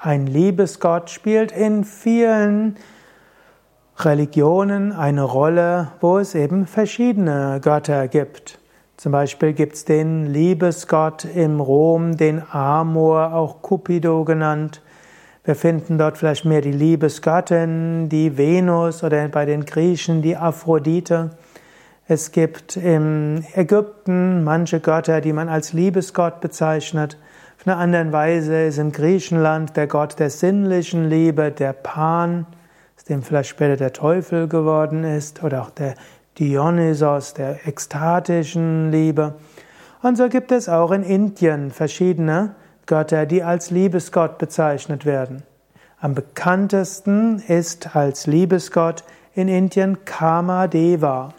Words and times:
Ein 0.00 0.28
Liebesgott 0.28 1.10
spielt 1.10 1.50
in 1.50 1.82
vielen 1.82 2.76
Religionen 3.98 4.92
eine 4.92 5.24
Rolle, 5.24 5.88
wo 6.00 6.18
es 6.18 6.36
eben 6.36 6.68
verschiedene 6.68 7.58
Götter 7.60 8.06
gibt. 8.06 8.60
Zum 8.96 9.10
Beispiel 9.10 9.54
gibt 9.54 9.74
es 9.74 9.84
den 9.84 10.26
Liebesgott 10.26 11.24
im 11.24 11.58
Rom, 11.58 12.16
den 12.16 12.40
Amor, 12.48 13.34
auch 13.34 13.60
Cupido 13.60 14.22
genannt. 14.24 14.82
Wir 15.42 15.56
finden 15.56 15.98
dort 15.98 16.16
vielleicht 16.16 16.44
mehr 16.44 16.60
die 16.60 16.70
Liebesgöttin, 16.70 18.08
die 18.08 18.38
Venus 18.38 19.02
oder 19.02 19.26
bei 19.26 19.46
den 19.46 19.64
Griechen 19.64 20.22
die 20.22 20.36
Aphrodite. 20.36 21.30
Es 22.06 22.30
gibt 22.30 22.76
im 22.76 23.44
Ägypten 23.52 24.44
manche 24.44 24.78
Götter, 24.78 25.20
die 25.20 25.32
man 25.32 25.48
als 25.48 25.72
Liebesgott 25.72 26.40
bezeichnet. 26.40 27.18
Auf 27.68 27.74
eine 27.74 27.96
andere 27.96 28.12
Weise 28.14 28.62
ist 28.62 28.78
im 28.78 28.92
Griechenland 28.92 29.76
der 29.76 29.86
Gott 29.86 30.18
der 30.18 30.30
sinnlichen 30.30 31.10
Liebe, 31.10 31.50
der 31.50 31.74
Pan, 31.74 32.46
aus 32.96 33.04
dem 33.04 33.22
vielleicht 33.22 33.50
später 33.50 33.76
der 33.76 33.92
Teufel 33.92 34.48
geworden 34.48 35.04
ist, 35.04 35.44
oder 35.44 35.60
auch 35.60 35.68
der 35.68 35.94
Dionysos, 36.38 37.34
der 37.34 37.68
ekstatischen 37.68 38.90
Liebe. 38.90 39.34
Und 40.00 40.16
so 40.16 40.30
gibt 40.30 40.50
es 40.50 40.70
auch 40.70 40.92
in 40.92 41.02
Indien 41.02 41.70
verschiedene 41.70 42.54
Götter, 42.86 43.26
die 43.26 43.42
als 43.42 43.70
Liebesgott 43.70 44.38
bezeichnet 44.38 45.04
werden. 45.04 45.42
Am 46.00 46.14
bekanntesten 46.14 47.38
ist 47.48 47.94
als 47.94 48.26
Liebesgott 48.26 49.04
in 49.34 49.48
Indien 49.48 50.06
Kama 50.06 50.68
Deva. 50.68 51.34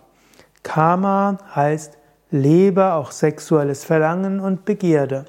Kama 0.61 1.39
heißt 1.55 1.97
Liebe, 2.29 2.93
auch 2.93 3.09
sexuelles 3.09 3.83
Verlangen 3.83 4.39
und 4.39 4.65
Begierde. 4.65 5.25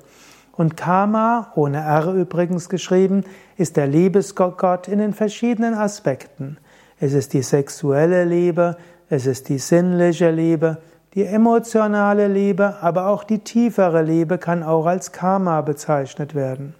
Und 0.60 0.76
Kama, 0.76 1.52
ohne 1.54 1.78
R 1.78 2.12
übrigens 2.12 2.68
geschrieben, 2.68 3.24
ist 3.56 3.78
der 3.78 3.86
Liebesgott 3.86 4.88
in 4.88 4.98
den 4.98 5.14
verschiedenen 5.14 5.72
Aspekten. 5.72 6.58
Es 6.98 7.14
ist 7.14 7.32
die 7.32 7.40
sexuelle 7.40 8.26
Liebe, 8.26 8.76
es 9.08 9.24
ist 9.24 9.48
die 9.48 9.56
sinnliche 9.56 10.30
Liebe, 10.30 10.76
die 11.14 11.24
emotionale 11.24 12.28
Liebe, 12.28 12.76
aber 12.82 13.06
auch 13.06 13.24
die 13.24 13.38
tiefere 13.38 14.02
Liebe 14.02 14.36
kann 14.36 14.62
auch 14.62 14.84
als 14.84 15.12
Karma 15.12 15.62
bezeichnet 15.62 16.34
werden. 16.34 16.74